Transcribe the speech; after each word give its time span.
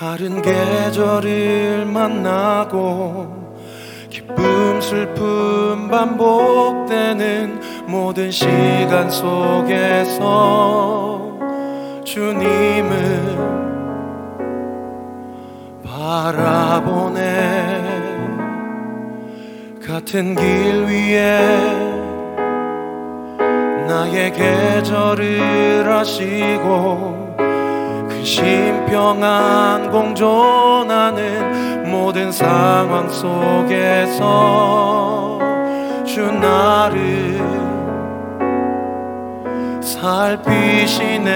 다른 0.00 0.40
계절을 0.40 1.84
만나고 1.84 3.52
기쁨 4.08 4.80
슬픔 4.80 5.90
반복되는 5.90 7.60
모든 7.86 8.30
시간 8.30 9.10
속에서 9.10 10.18
주님을 12.02 13.36
바라보네. 15.84 17.20
같은 19.86 20.34
길 20.34 20.86
위에 20.86 21.40
나의 23.86 24.32
계절을 24.32 25.86
아시고 25.92 27.20
그 28.20 28.26
심평안 28.26 29.90
공존하는 29.90 31.90
모든 31.90 32.30
상황 32.30 33.08
속에서 33.08 34.28
주 36.04 36.30
나를 36.30 37.40
살피시네. 39.80 41.30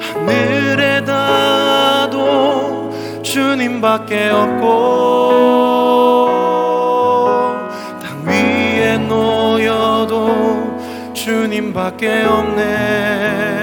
하늘에 0.00 1.04
다도 1.04 2.90
주님밖에 3.22 4.30
없고 4.30 6.30
땅 8.02 8.24
위에 8.26 8.96
놓여도 8.96 10.80
주님밖에 11.12 12.24
없네 12.24 13.59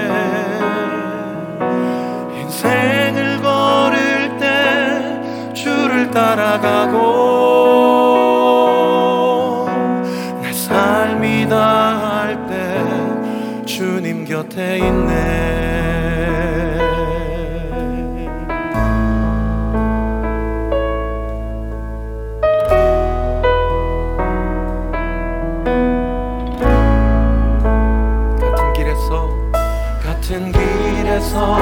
따라가고 6.10 6.98
내 10.42 10.52
삶이 10.52 11.48
다 11.48 11.56
할 12.28 12.46
때 12.46 13.64
주님 13.64 14.24
곁에 14.24 14.78
있네. 14.78 15.48
같은 28.40 28.72
길에서 28.74 29.28
같은 30.02 30.52
길에서 30.52 31.56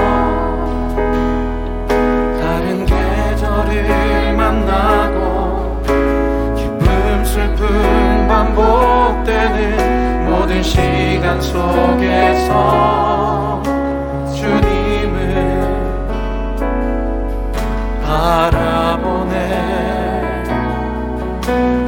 반복되는 8.37 10.29
모든 10.29 10.63
시간 10.63 11.41
속에서 11.41 12.53
주님을 14.35 15.65
바라보네. 18.05 19.33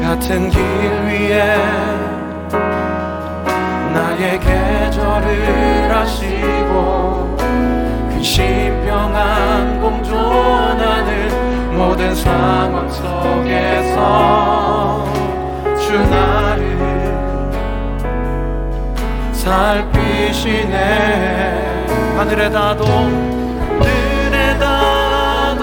같은 0.02 0.48
길 0.48 0.62
위에 1.04 1.54
나의 3.92 4.40
계절을 4.40 5.92
아시고 5.92 7.36
그 8.08 8.22
심평안 8.22 9.82
공존하는 9.82 11.76
모든 11.76 12.14
상황 12.14 12.88
속에서 12.88 14.48
주 15.88 15.96
나를 15.96 16.76
살피시네. 19.32 20.76
하늘에다도 22.14 22.84
하늘에다도 23.80 25.62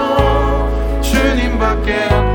주님밖에 1.00 2.25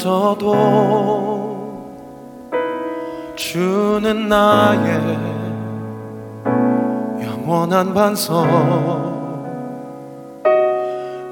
사그라져도 0.00 0.56
주는 3.36 4.28
나의 4.28 5.18
영원한 7.22 7.92
반석. 7.94 8.46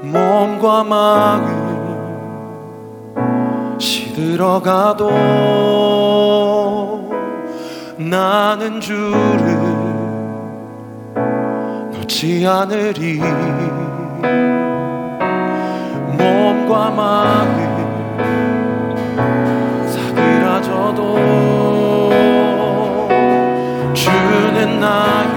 몸과 0.02 0.84
마음 0.84 1.68
시들어가도 3.78 5.10
나는 7.96 8.80
주를 8.80 9.58
놓지 11.92 12.46
않으리. 12.46 13.20
몸과 16.18 16.90
마음 16.90 17.87
주 24.80 25.27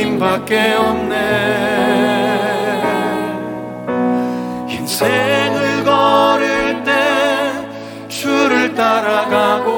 주님밖에 0.00 0.72
없네. 0.72 1.14
인생을 4.70 5.84
걸을 5.84 6.82
때 6.84 8.08
주를 8.08 8.74
따라가고 8.74 9.70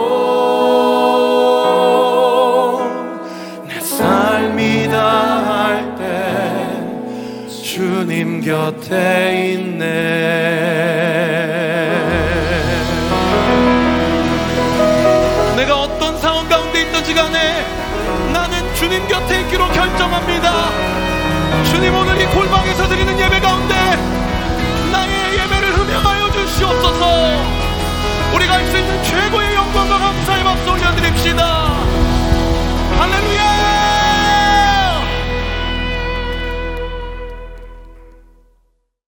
내 3.66 3.80
삶이 3.80 4.88
다 4.90 5.42
할 5.48 5.96
때 5.96 6.02
주님 7.50 8.40
곁에 8.42 9.54
있네 9.56 10.61
결정합니다. 19.82 20.70
주님 21.64 21.92
오늘 21.94 22.20
이 22.20 22.26
골방에서 22.26 22.86
드리는 22.88 23.18
예배 23.18 23.40
가운데 23.40 23.74
나의 24.92 25.38
예배를 25.40 25.76
흠양하여 25.76 26.30
주시옵소서 26.30 27.06
우리가 28.34 28.54
할 28.54 28.66
수 28.70 28.78
있는 28.78 29.02
최고의 29.02 29.54
영광과 29.56 29.98
감사의 29.98 30.44
박수 30.44 30.70
올려드립시다. 30.70 31.74
할렐루야! 32.96 33.61